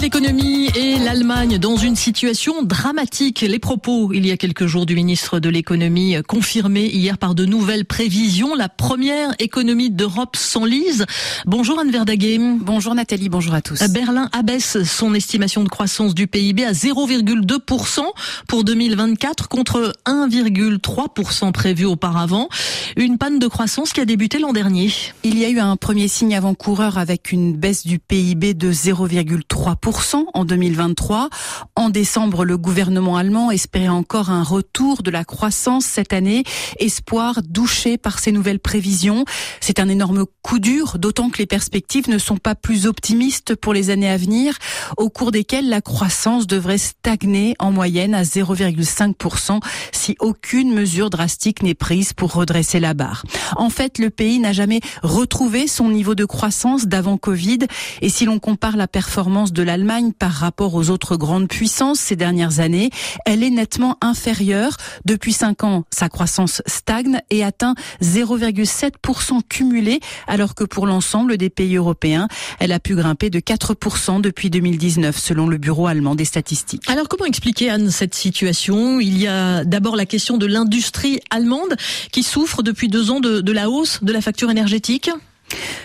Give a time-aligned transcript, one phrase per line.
[0.00, 3.42] l'économie et l'Allemagne dans une situation dramatique.
[3.42, 7.44] Les propos il y a quelques jours du ministre de l'économie confirmés hier par de
[7.44, 8.54] nouvelles prévisions.
[8.54, 11.04] La première économie d'Europe s'enlise.
[11.44, 12.38] Bonjour Anne Verdaguet.
[12.60, 13.82] Bonjour Nathalie, bonjour à tous.
[13.90, 18.00] Berlin abaisse son estimation de croissance du PIB à 0,2%
[18.48, 22.48] pour 2024 contre 1,3% prévu auparavant.
[22.96, 24.90] Une panne de croissance qui a débuté l'an dernier.
[25.24, 29.89] Il y a eu un premier signe avant-coureur avec une baisse du PIB de 0,3%
[30.34, 31.30] en 2023.
[31.74, 36.44] En décembre, le gouvernement allemand espérait encore un retour de la croissance cette année.
[36.78, 39.24] Espoir douché par ces nouvelles prévisions.
[39.60, 43.74] C'est un énorme coup dur, d'autant que les perspectives ne sont pas plus optimistes pour
[43.74, 44.56] les années à venir,
[44.96, 49.60] au cours desquelles la croissance devrait stagner en moyenne à 0,5%
[49.92, 53.24] si aucune mesure drastique n'est prise pour redresser la barre.
[53.56, 57.60] En fait, le pays n'a jamais retrouvé son niveau de croissance d'avant Covid
[58.02, 62.14] et si l'on compare la performance de l'Allemagne par rapport aux autres grandes puissances ces
[62.14, 62.90] dernières années,
[63.24, 64.76] elle est nettement inférieure.
[65.06, 71.48] Depuis cinq ans, sa croissance stagne et atteint 0,7% cumulé, alors que pour l'ensemble des
[71.48, 72.28] pays européens,
[72.58, 76.82] elle a pu grimper de 4% depuis 2019, selon le Bureau allemand des statistiques.
[76.90, 79.00] Alors comment expliquer, Anne, cette situation?
[79.00, 81.74] Il y a d'abord la question de l'industrie allemande
[82.12, 85.10] qui souffre depuis deux ans de la hausse de la facture énergétique.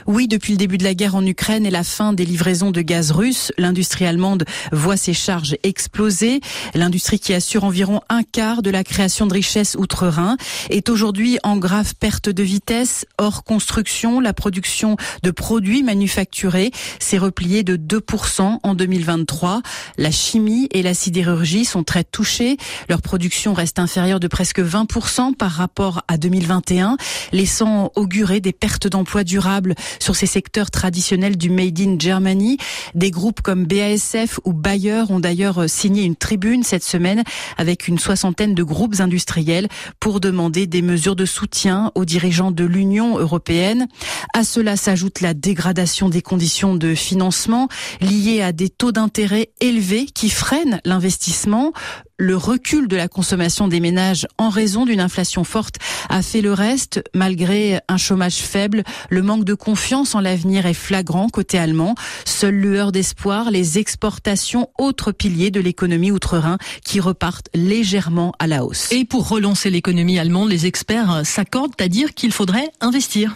[0.08, 2.82] Oui, depuis le début de la guerre en Ukraine et la fin des livraisons de
[2.82, 6.42] gaz russe, l'industrie allemande voit ses charges exploser.
[6.76, 10.38] L'industrie qui assure environ un quart de la création de richesses outre-Rhin
[10.70, 13.08] est aujourd'hui en grave perte de vitesse.
[13.18, 19.64] Hors construction, la production de produits manufacturés s'est repliée de 2% en 2023.
[19.98, 22.58] La chimie et la sidérurgie sont très touchées.
[22.90, 26.98] Leur production reste inférieure de presque 20% par rapport à 2021,
[27.32, 29.55] laissant augurer des pertes d'emplois durables
[30.00, 32.58] sur ces secteurs traditionnels du Made in Germany.
[32.94, 37.24] Des groupes comme BASF ou Bayer ont d'ailleurs signé une tribune cette semaine
[37.58, 39.68] avec une soixantaine de groupes industriels
[40.00, 43.88] pour demander des mesures de soutien aux dirigeants de l'Union européenne.
[44.34, 47.68] À cela s'ajoute la dégradation des conditions de financement
[48.02, 51.74] liées à des taux d'intérêt élevés qui freinent l'investissement.
[52.18, 55.76] Le recul de la consommation des ménages en raison d'une inflation forte
[56.08, 57.04] a fait le reste.
[57.14, 61.94] Malgré un chômage faible, le manque de confiance en l'avenir est flagrant côté allemand.
[62.24, 68.64] Seule lueur d'espoir, les exportations, autres piliers de l'économie outre-Rhin qui repartent légèrement à la
[68.64, 68.94] hausse.
[68.94, 73.36] Et pour relancer l'économie allemande, les experts s'accordent à dire qu'il faudrait investir.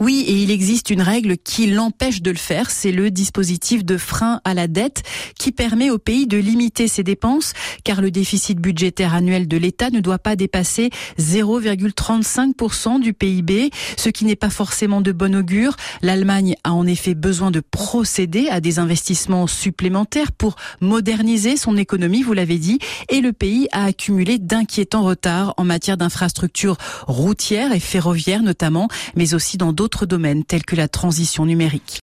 [0.00, 3.96] Oui, et il existe une règle qui l'empêche de le faire, c'est le dispositif de
[3.96, 5.02] frein à la dette
[5.38, 7.52] qui permet au pays de limiter ses dépenses
[7.84, 14.08] car le déficit budgétaire annuel de l'État ne doit pas dépasser 0,35% du PIB, ce
[14.08, 15.76] qui n'est pas forcément de bon augure.
[16.02, 22.22] L'Allemagne a en effet besoin de procéder à des investissements supplémentaires pour moderniser son économie,
[22.22, 22.78] vous l'avez dit,
[23.08, 26.76] et le pays a accumulé d'inquiétants retards en matière d'infrastructures
[27.06, 31.96] routières et ferroviaires notamment, mais dans d'autres domaines tels que la transition numérique.